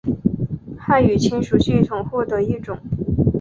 [0.79, 2.79] 汉语亲属系统或的一种。